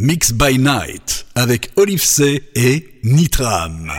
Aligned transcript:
Mix 0.00 0.32
by 0.32 0.58
Night 0.58 1.26
avec 1.34 1.72
Olive 1.74 2.04
C 2.04 2.42
et 2.54 3.00
Nitram. 3.02 3.90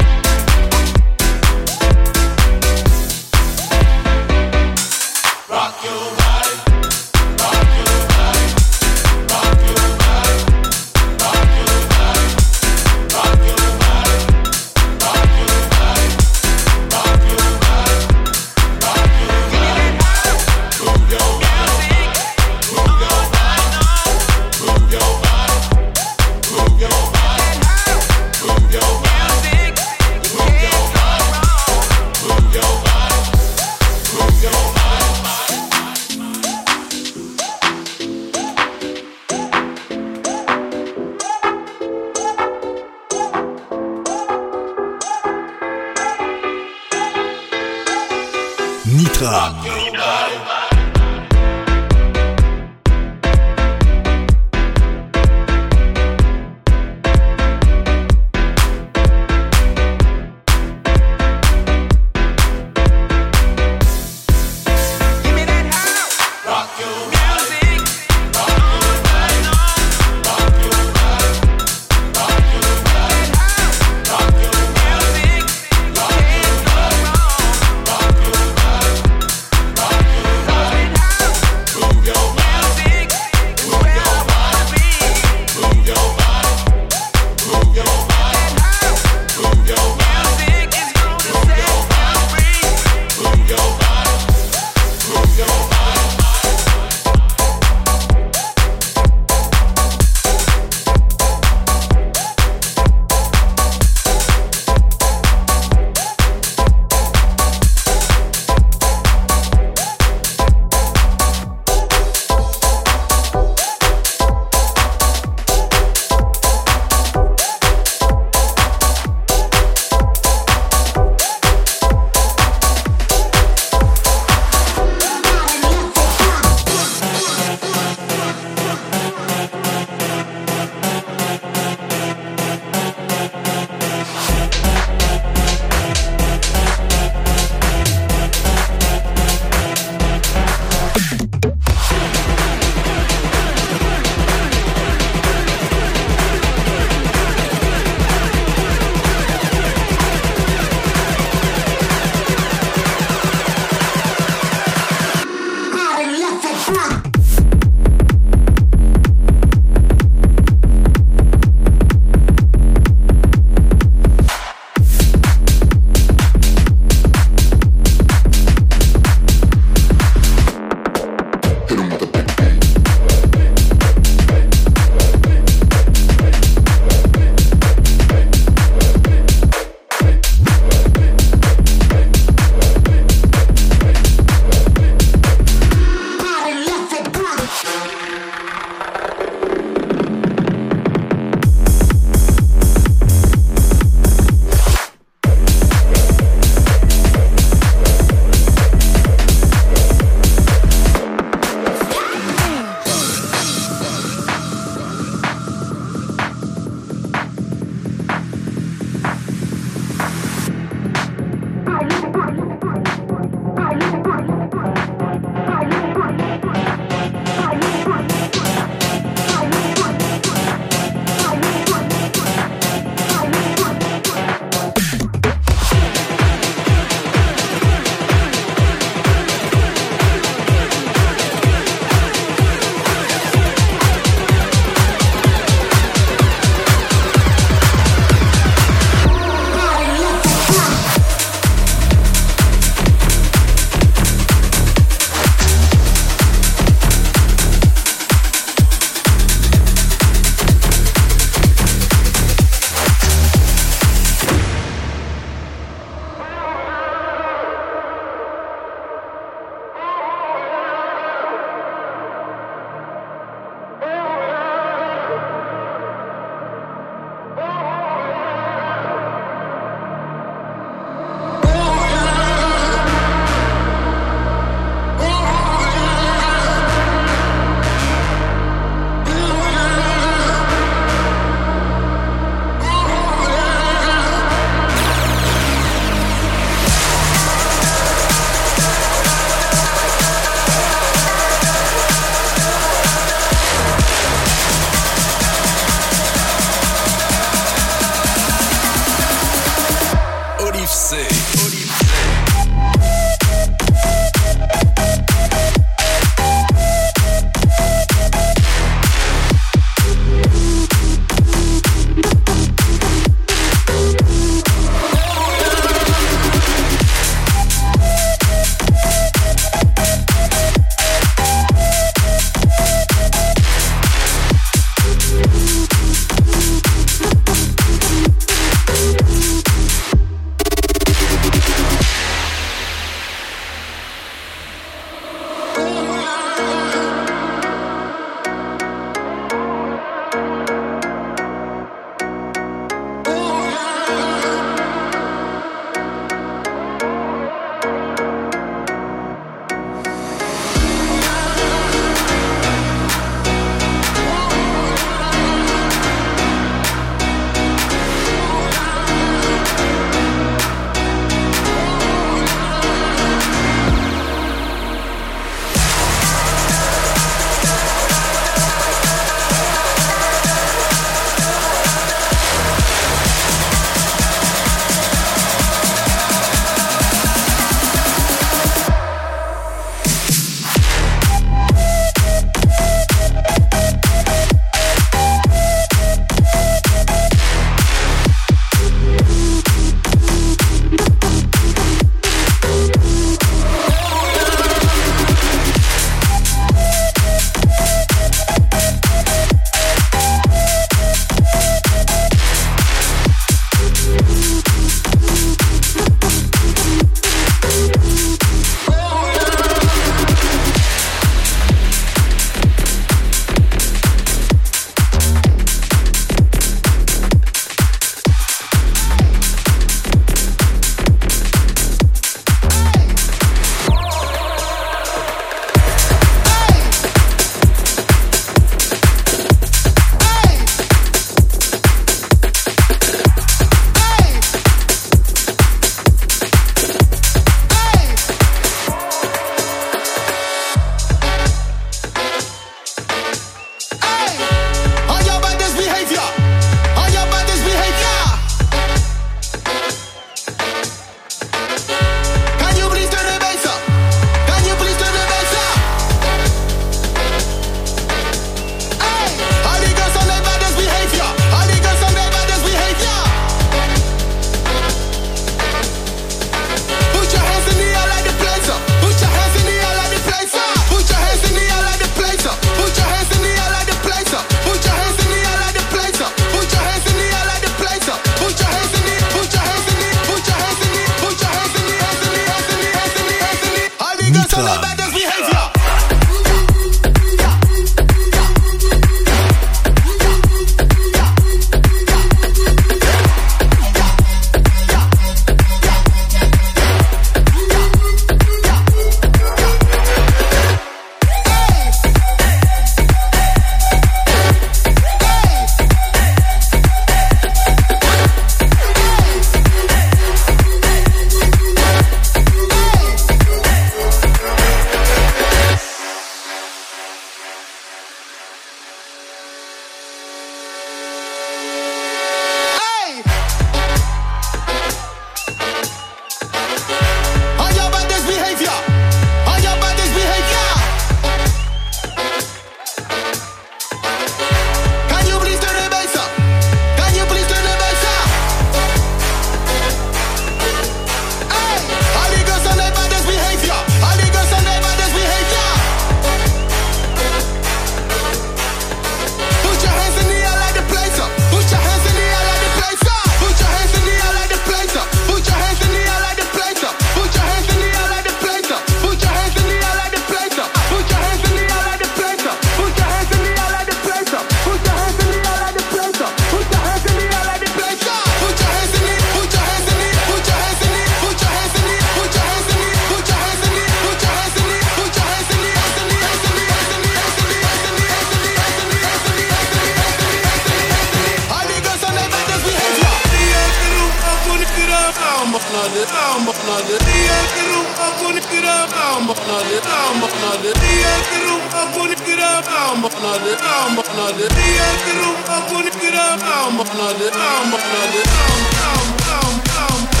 banadı 592.83 593.37
am 593.37 593.77
banadı 593.77 594.29
Diğer 594.35 594.75
ruh 594.99 595.25
kapını 595.27 595.71
kıram 595.71 596.19
am 596.37 596.57
banadı 596.57 597.11
am 597.11 597.51
banadı 597.51 598.01
am 598.27 598.41
am 598.67 598.87
am 599.13 599.33
am 599.63 600.00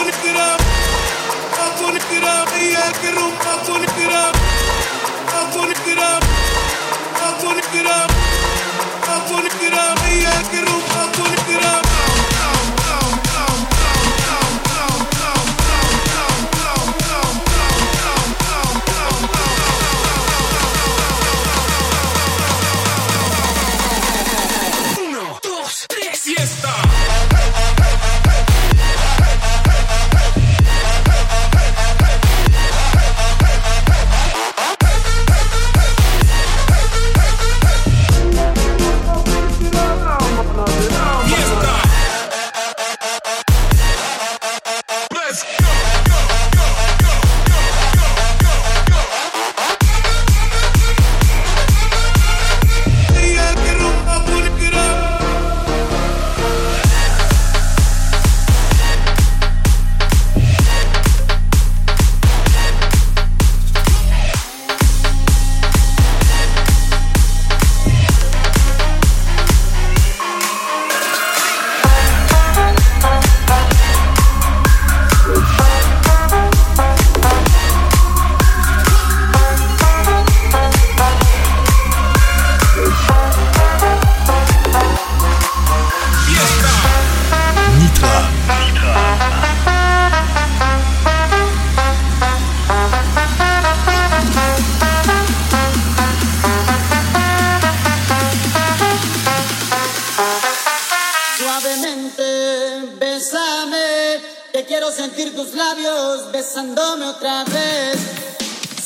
اكون 0.00 0.12
اكرام 0.12 0.58
اكون 1.66 1.96
اكرام 1.96 2.48
إياك 2.60 3.04
الروم 3.04 3.32
اكون 3.52 3.82
اكرام 3.82 4.32
اكون 5.34 5.70
اكرام 5.70 6.20
اكون 7.22 7.58
اكرام 7.58 8.08
اكون 9.08 9.46
اكرام 9.46 9.96
إياك 10.10 10.54
الروم 10.54 10.82
اكون 11.02 11.89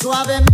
suavemente. 0.05 0.53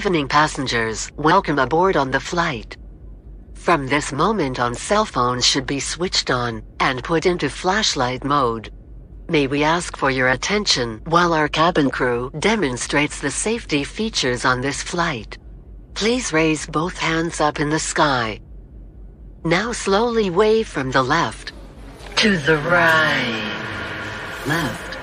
evening 0.00 0.26
passengers, 0.26 1.10
welcome 1.16 1.58
aboard 1.58 1.94
on 1.94 2.10
the 2.10 2.18
flight. 2.18 2.74
From 3.52 3.86
this 3.86 4.12
moment 4.12 4.58
on 4.58 4.74
cell 4.74 5.04
phones 5.04 5.46
should 5.46 5.66
be 5.66 5.78
switched 5.78 6.30
on, 6.30 6.62
and 6.80 7.04
put 7.04 7.26
into 7.26 7.50
flashlight 7.50 8.24
mode. 8.24 8.72
May 9.28 9.46
we 9.46 9.62
ask 9.62 9.98
for 9.98 10.10
your 10.10 10.28
attention 10.28 11.02
while 11.04 11.34
our 11.34 11.48
cabin 11.48 11.90
crew 11.90 12.30
demonstrates 12.38 13.20
the 13.20 13.30
safety 13.30 13.84
features 13.84 14.46
on 14.46 14.62
this 14.62 14.82
flight. 14.82 15.36
Please 15.92 16.32
raise 16.32 16.66
both 16.66 16.96
hands 16.96 17.38
up 17.38 17.60
in 17.60 17.68
the 17.68 17.78
sky. 17.78 18.40
Now 19.44 19.70
slowly 19.70 20.30
wave 20.30 20.66
from 20.66 20.90
the 20.90 21.02
left 21.02 21.52
to 22.16 22.38
the 22.38 22.56
right, 22.56 23.52
left, 24.46 24.98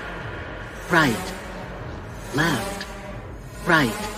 right, 0.90 1.32
left, 2.34 2.86
right. 3.64 4.17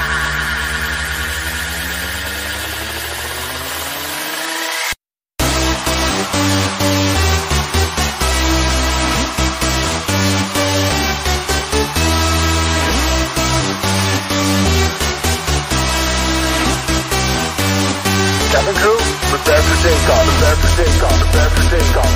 takeoff, 20.01 20.25
prepare 20.25 20.55
for 20.55 20.71
takeoff, 20.77 21.19
prepare 21.19 21.49
for 21.49 21.69
takeoff. 21.69 22.10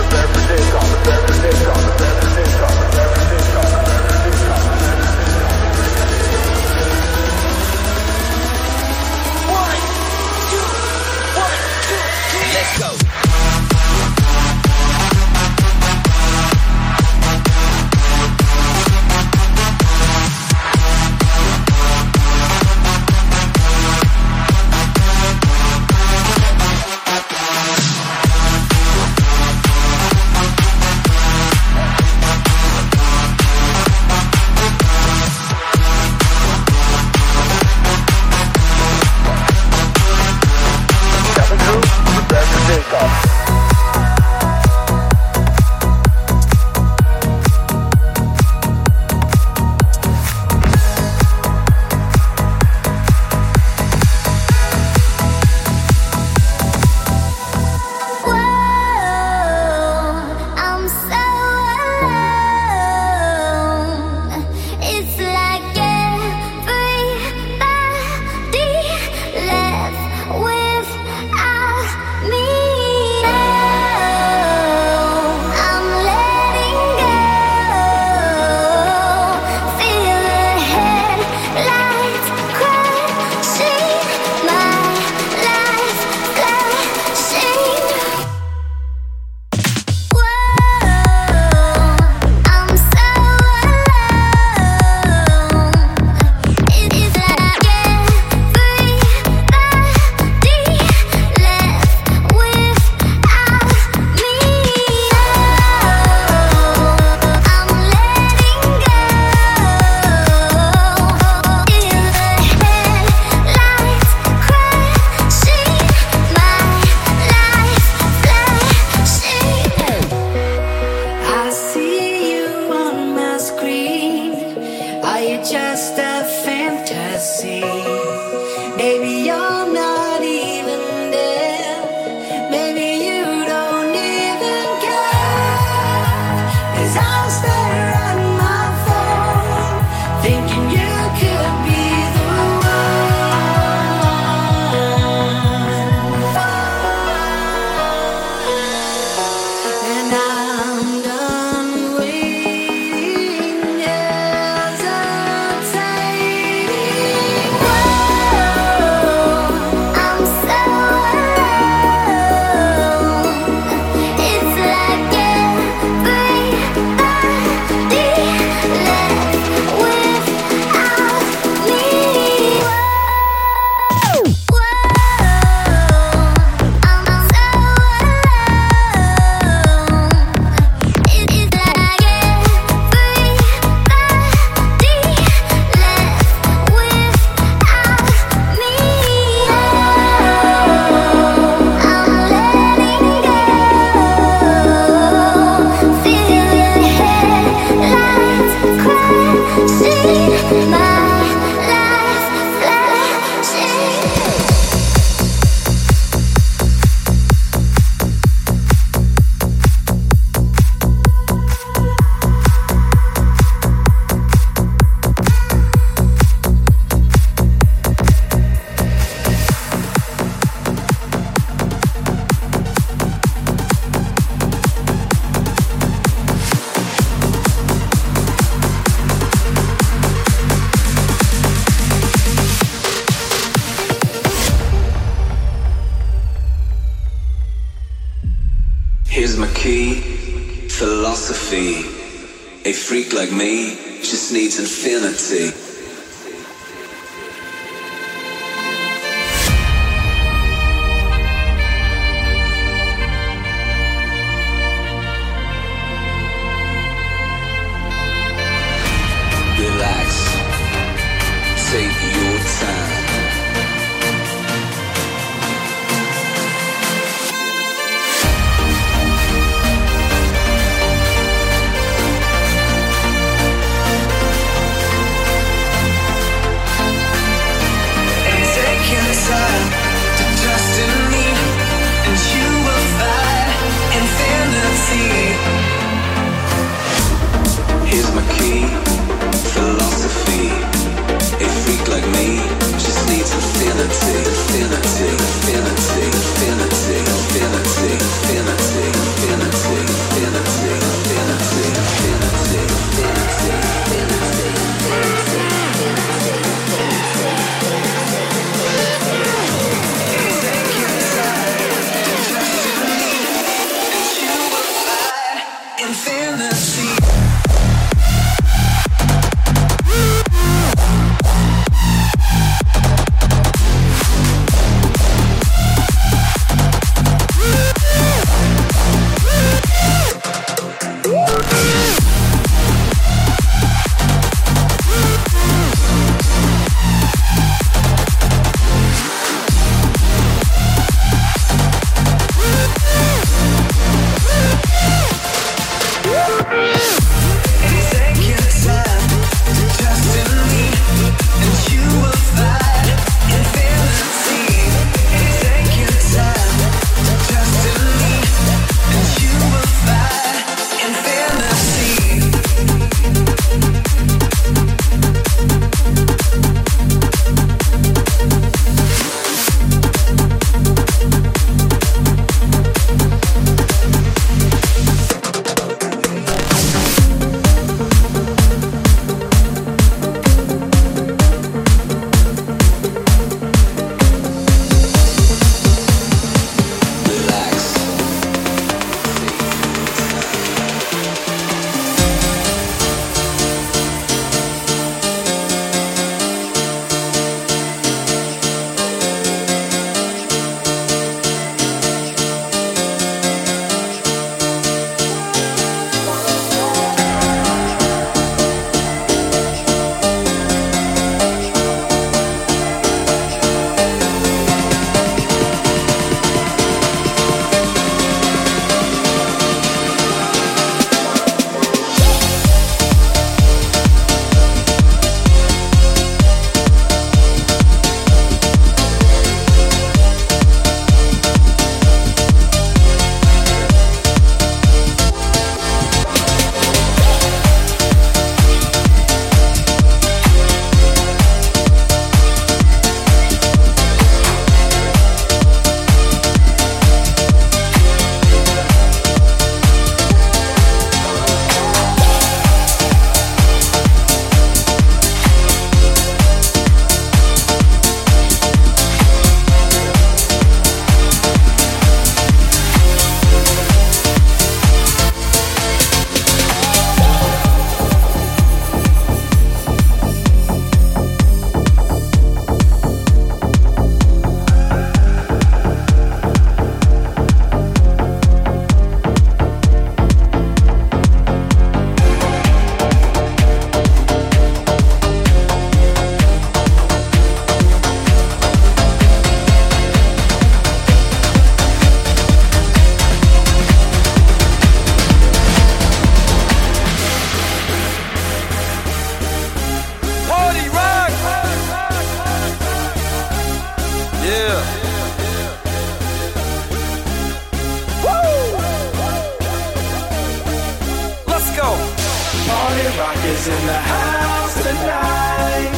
Party 512.65 512.87
rock 512.97 513.21
is 513.25 513.47
in 513.47 513.63
the 513.67 513.79
house 513.93 514.55
tonight. 514.63 515.69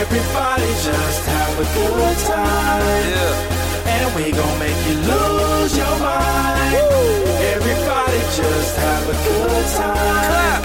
Everybody 0.00 0.70
just 0.80 1.22
have 1.28 1.54
a 1.60 1.66
good 1.76 2.16
time. 2.24 3.04
Yeah. 3.12 3.92
And 3.92 4.08
we 4.16 4.32
gon' 4.32 4.58
make 4.58 4.80
you 4.88 4.96
lose 5.12 5.76
your 5.76 5.94
mind. 6.00 6.72
Woo. 6.72 7.52
Everybody 7.52 8.20
just 8.32 8.76
have 8.80 9.04
a 9.12 9.16
good 9.28 9.66
time. 9.76 10.24
Clap. 10.32 10.64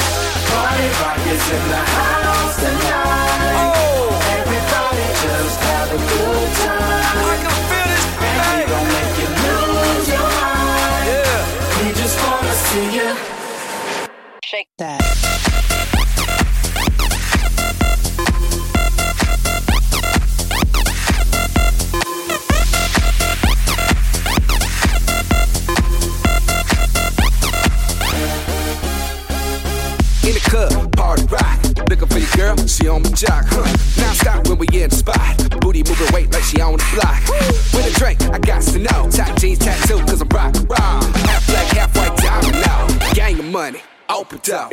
Party 0.56 0.88
rock 1.03 1.21
is 1.36 1.45
in 1.51 1.63
the 1.75 1.84
house 1.99 2.56
tonight. 2.63 3.75
Oh. 3.75 4.39
Everybody 4.39 5.06
just 5.25 5.58
have 5.67 5.89
a 5.91 5.99
good 5.99 6.49
time. 6.63 7.28
I 7.28 7.36
can 7.43 7.55
feel 7.68 7.88
this. 7.91 8.05
And 8.24 8.39
hey. 8.72 8.86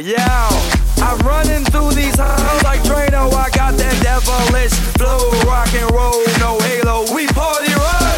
Yeah, 0.05 0.51
I'm 0.99 1.17
running 1.21 1.65
through 1.65 1.93
these 1.93 2.17
halls 2.19 2.63
like 2.63 2.83
Drano. 2.83 3.33
I 3.33 3.49
got 3.49 3.73
that 3.81 3.97
devilish 4.05 4.77
flow, 5.01 5.33
rock 5.49 5.73
and 5.73 5.89
roll, 5.97 6.21
no 6.45 6.61
halo. 6.61 7.09
We 7.17 7.25
party 7.33 7.73
rock. 7.73 8.13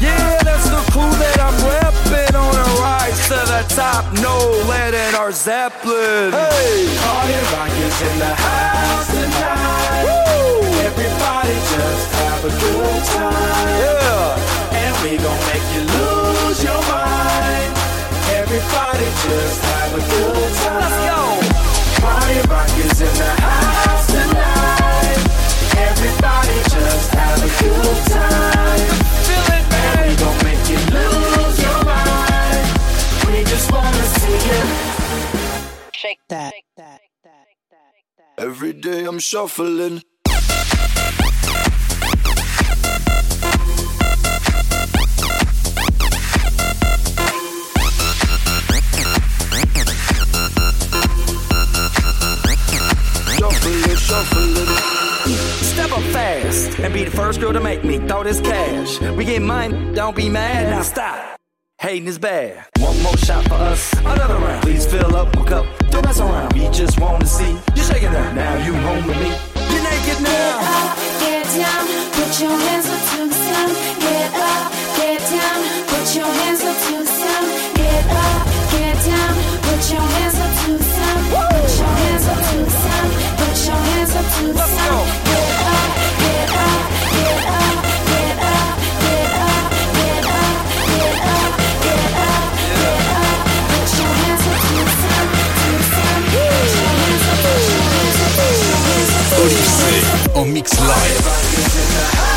Yeah, 0.00 0.40
that's 0.40 0.72
the 0.72 0.80
crew 0.88 1.12
that 1.20 1.36
I'm 1.36 1.52
repping 1.68 2.32
on 2.32 2.56
a 2.56 2.64
rise 2.80 3.20
to 3.28 3.44
the 3.44 3.60
top. 3.76 4.08
No 4.24 4.40
letting 4.72 5.14
our 5.20 5.30
Zeppelin. 5.30 6.32
Hey, 6.32 6.96
party 6.96 7.36
rockers 7.52 8.00
in 8.08 8.18
the 8.24 8.32
house 8.32 9.12
tonight. 9.12 10.08
Woo! 10.08 10.64
Everybody 10.80 11.52
just 11.76 12.08
have 12.24 12.44
a 12.46 12.48
good. 12.48 12.77
shuffling. 39.28 40.02
and 56.80 56.94
be 56.94 57.04
the 57.04 57.10
first 57.10 57.40
girl 57.40 57.52
to 57.52 57.60
make 57.60 57.84
me 57.84 57.98
throw 57.98 58.22
this 58.22 58.40
cash. 58.40 59.00
We 59.00 59.24
get 59.24 59.42
mine, 59.42 59.92
don't 59.92 60.16
be 60.16 60.28
mad, 60.28 60.70
now 60.70 60.82
stop. 60.82 61.38
Hating 61.78 62.06
is 62.06 62.18
bad 62.18 62.66
one 62.98 63.04
more 63.04 63.16
shot 63.18 63.44
for 63.48 63.54
us. 63.54 63.92
Another 64.00 64.34
round. 64.34 64.62
Please 64.62 64.86
fill 64.86 65.14
up 65.16 65.34
a 65.36 65.44
cup. 65.44 65.64
Don't 65.90 66.04
mess 66.04 66.20
around. 66.20 66.52
We 66.52 66.68
just 66.70 67.00
want 67.00 67.20
to 67.20 67.26
see 67.26 67.52
you 67.76 67.82
shaking 67.82 68.14
up. 68.14 68.34
Now 68.34 68.54
you 68.64 68.74
home 68.74 69.06
with 69.06 69.18
me. 69.18 69.30
You're 69.70 69.82
naked 69.82 70.20
now. 70.22 70.54
Get 70.58 70.82
up, 70.82 70.96
get 71.22 71.44
down. 71.58 71.84
Put 72.16 72.32
your 72.40 72.56
hands 72.66 72.86
up 72.94 73.02
to 73.10 73.18
the 73.28 73.38
sun. 73.46 73.68
Get 74.04 74.30
up, 74.34 74.72
get 74.98 75.20
down. 75.30 75.58
Put 75.90 76.06
your 76.16 76.30
hands 76.40 76.62
up 76.70 76.76
to 76.86 76.94
the 76.98 77.12
sun. 77.20 77.44
Get 77.78 78.04
up, 78.26 78.42
get 78.72 78.96
down. 79.06 79.34
Put 79.66 79.82
your 79.92 80.06
hands 80.14 80.38
up 80.44 80.52
to 80.60 80.70
the 80.78 80.84
sun. 80.96 81.18
Put 81.30 81.70
your 81.78 81.94
hands 82.02 82.26
up 82.32 82.40
to 82.48 82.56
the 82.64 82.70
sun. 82.82 83.06
Put 83.40 83.56
your 83.68 83.80
hands 83.88 84.12
up 84.16 84.26
to 84.36 84.44
the 84.52 84.58
sun. 84.58 84.96
Let's 84.98 85.24
go. 85.24 85.27
en 100.38 100.52
mix 100.52 100.70
live. 100.78 102.27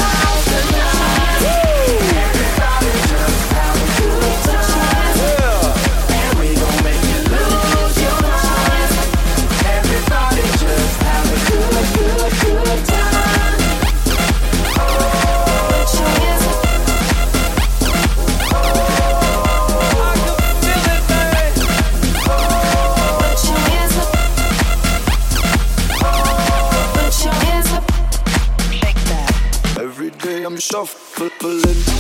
shuffling. 30.72 31.91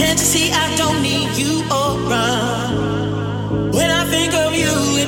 Can't 0.00 0.18
you 0.18 0.24
see 0.24 0.50
I 0.50 0.74
don't 0.76 1.02
need 1.02 1.36
you 1.36 1.60
around? 1.70 3.74
When 3.74 3.90
I 3.90 4.06
think 4.06 4.32
of 4.32 4.54
you. 4.54 4.99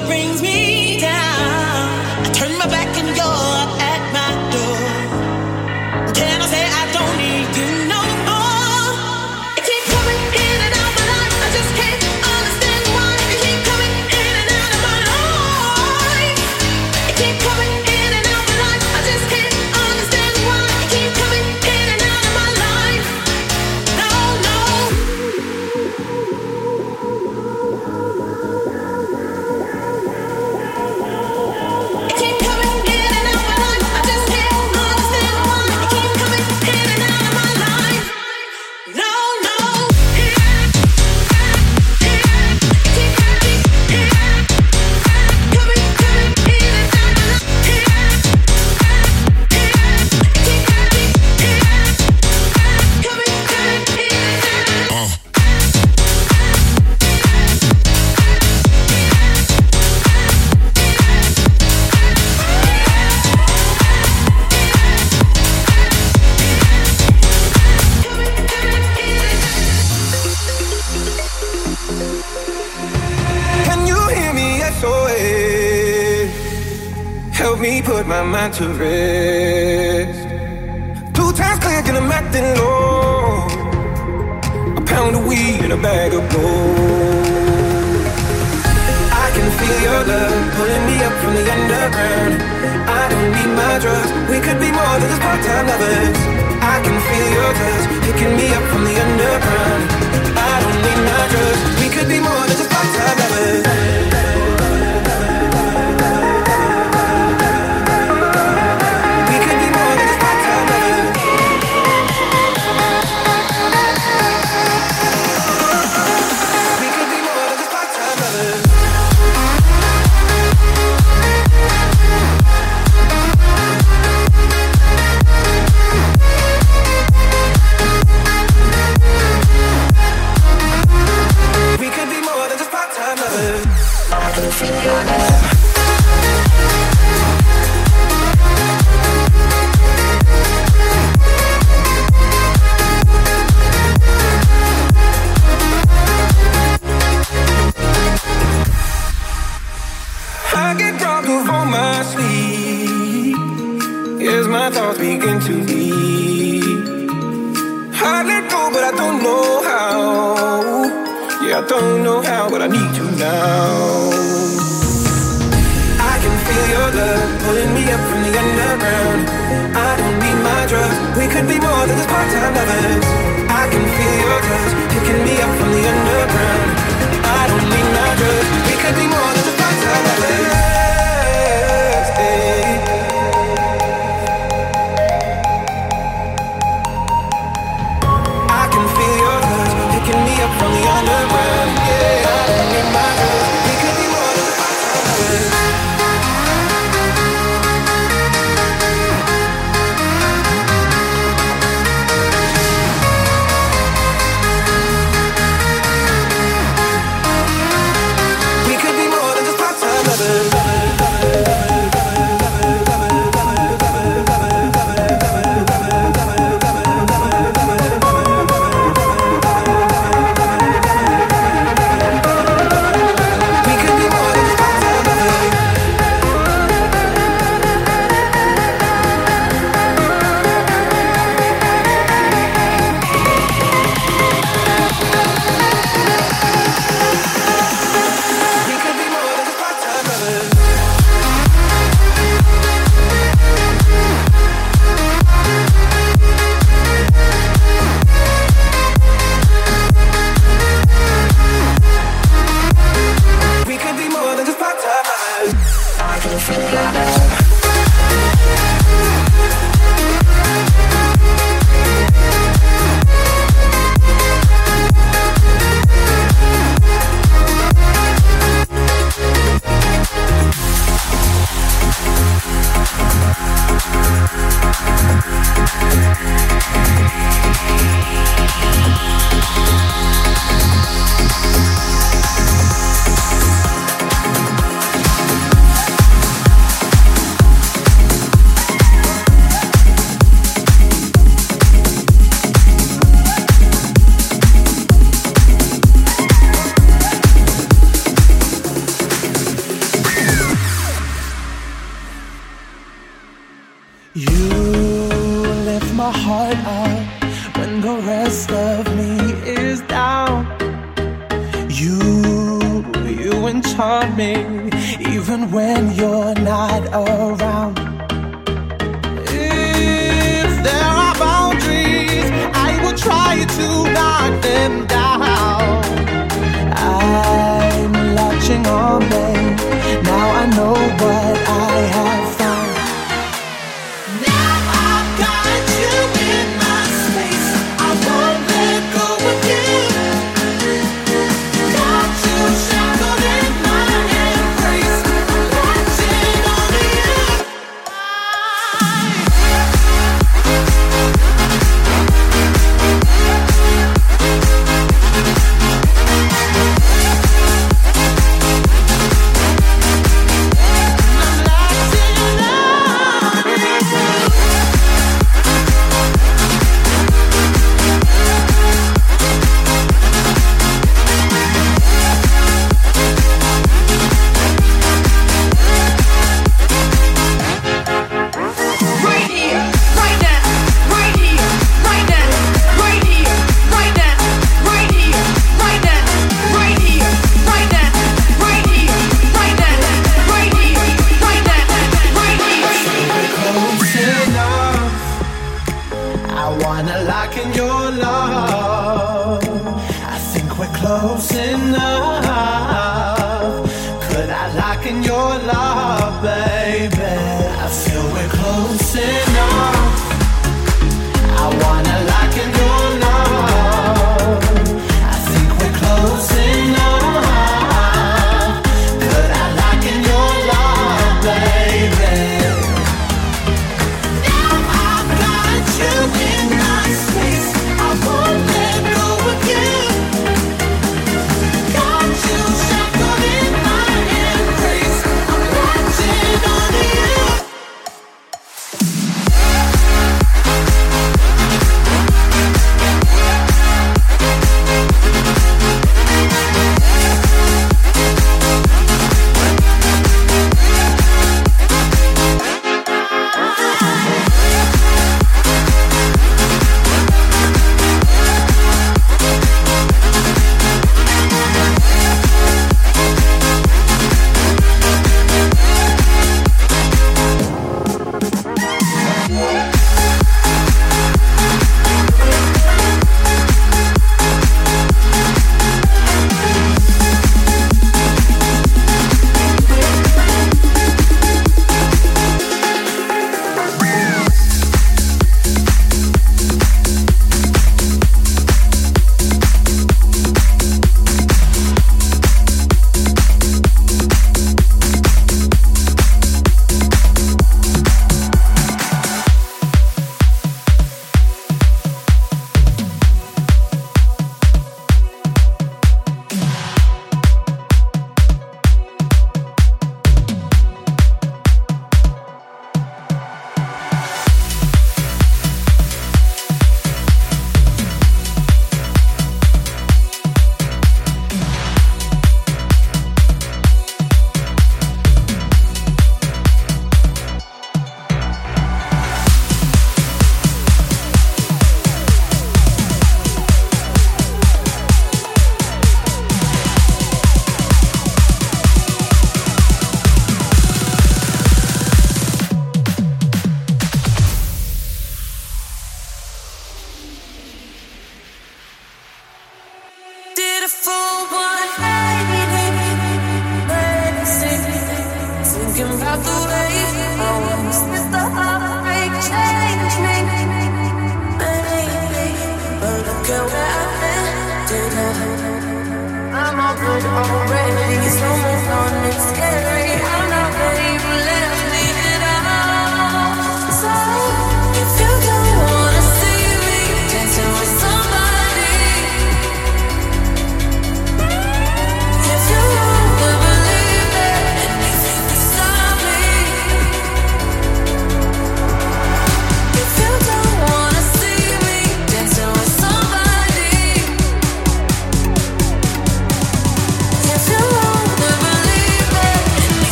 already 567.00 568.08
so 568.10 568.41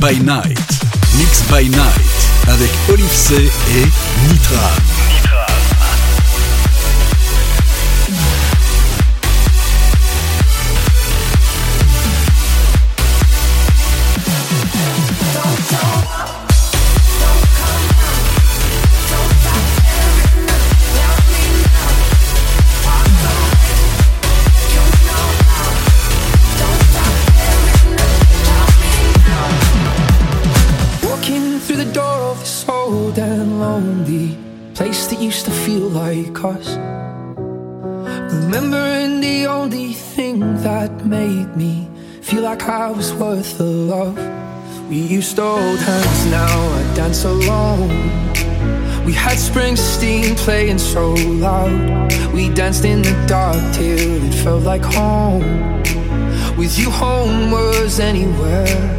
by 0.00 0.12
Night. 0.22 0.58
Mix 1.16 1.42
by 1.50 1.68
Night 1.68 2.28
avec 2.48 2.70
Olive 2.88 3.12
C 3.12 3.34
et 3.36 4.28
Nitra. 4.28 4.97
like 42.58 42.68
I 42.68 42.90
was 42.90 43.14
worth 43.14 43.58
the 43.58 43.64
love. 43.64 44.16
We 44.88 44.96
used 44.96 45.36
to 45.36 45.42
hold 45.42 45.78
hands, 45.78 46.26
now 46.30 46.58
I 46.78 46.94
dance 46.94 47.24
alone. 47.24 47.88
We 49.04 49.12
had 49.12 49.38
Springsteen 49.38 50.36
playing 50.36 50.78
so 50.78 51.14
loud. 51.14 52.12
We 52.32 52.48
danced 52.50 52.84
in 52.84 53.02
the 53.02 53.14
dark 53.26 53.56
till 53.74 54.24
it 54.24 54.34
felt 54.42 54.64
like 54.64 54.82
home. 54.82 55.42
With 56.56 56.78
you, 56.78 56.90
home 56.90 57.50
was 57.50 58.00
anywhere. 58.00 58.97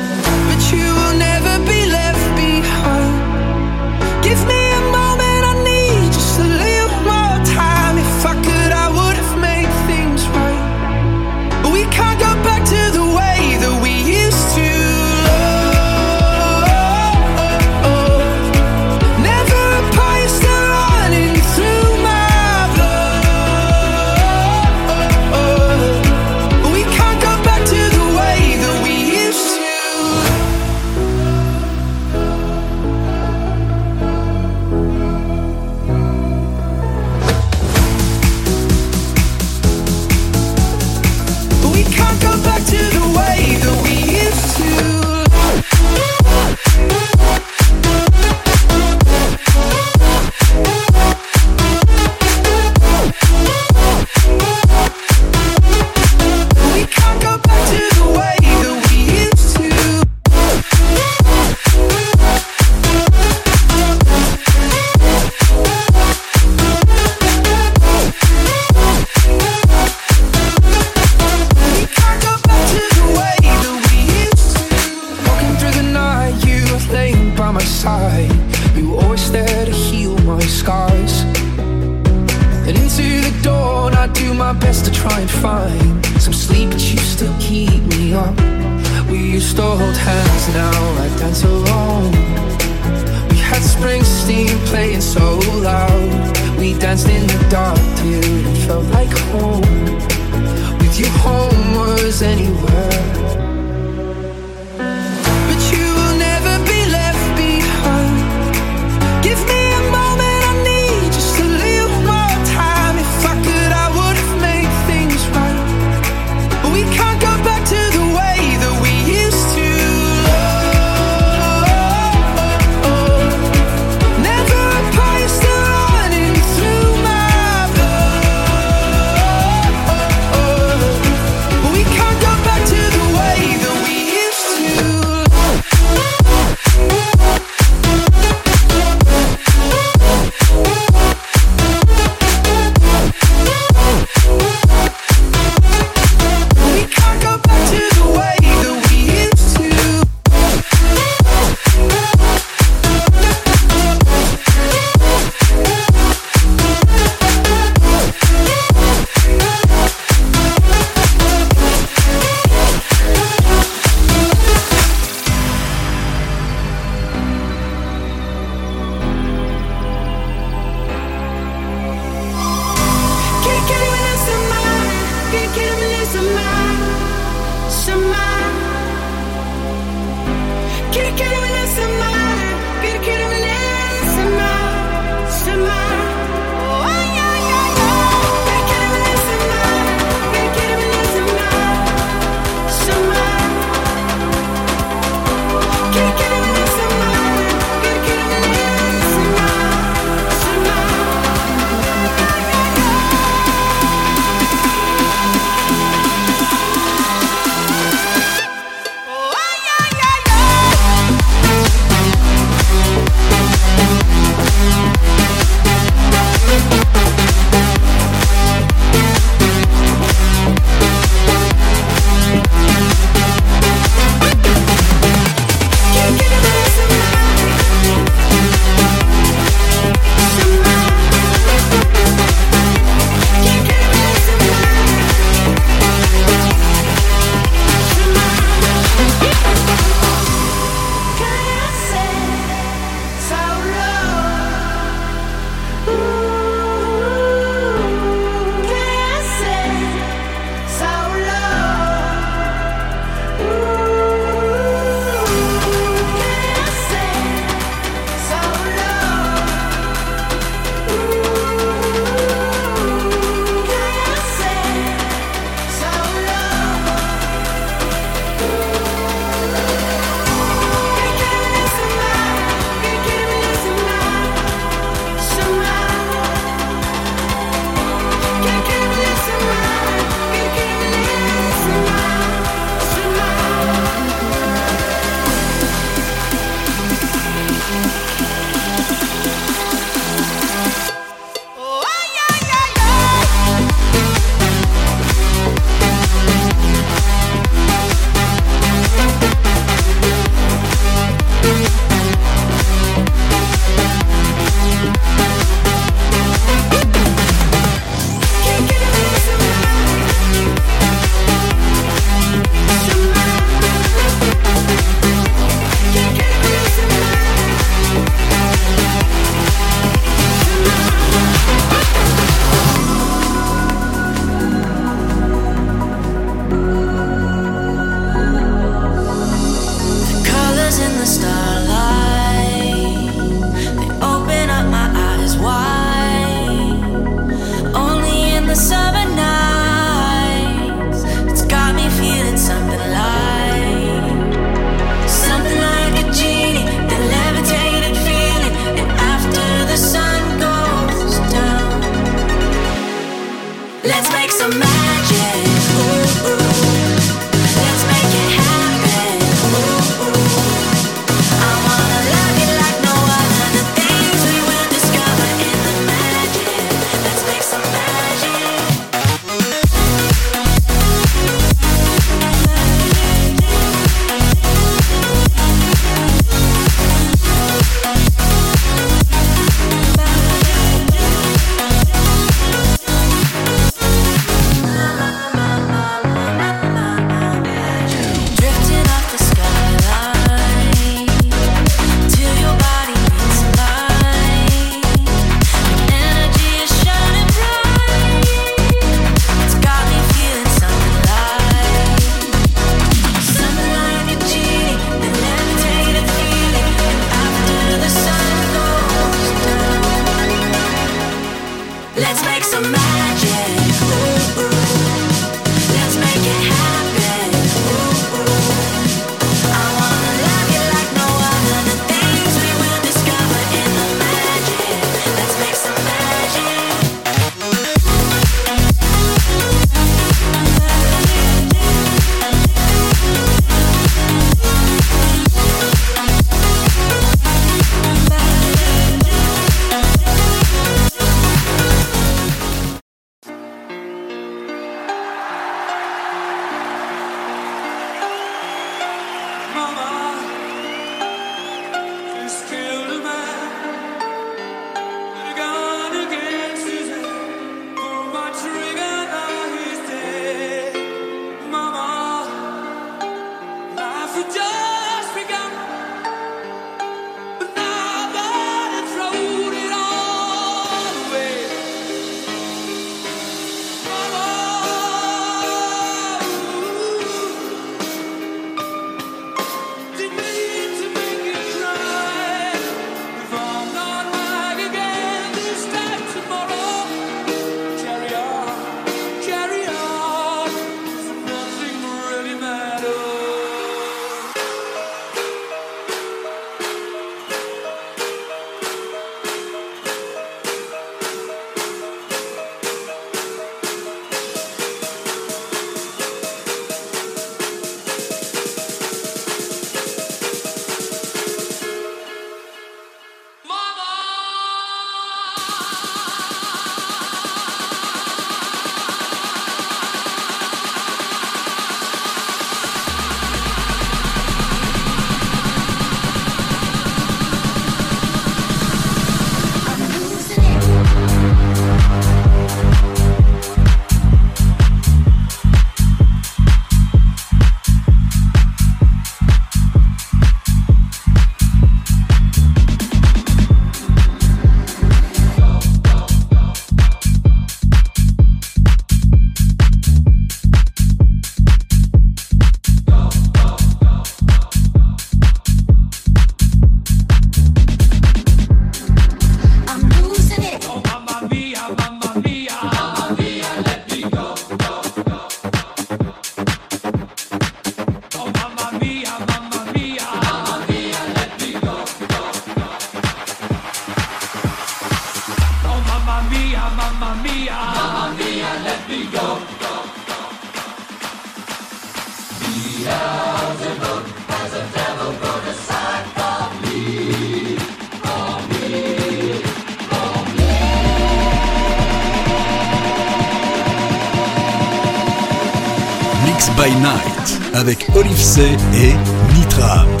Avec 597.61 597.85
Olive 597.93 598.17
C 598.17 598.41
et 598.73 599.35
Nitram. 599.35 600.00